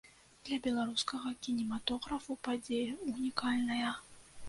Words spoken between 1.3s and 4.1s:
кінематографу падзея ўнікальная.